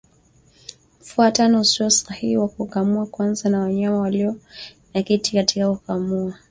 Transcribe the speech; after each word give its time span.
Mfuatano 1.01 1.59
usio 1.61 1.89
sahihi 1.89 2.37
wa 2.37 2.47
kukamua 2.47 3.05
kuanza 3.05 3.49
na 3.49 3.59
wanyama 3.59 3.99
walio 3.99 4.35
na 4.93 5.01
kititi 5.01 5.37
wakati 5.39 5.63
wa 5.63 5.77
kukamua 5.77 6.35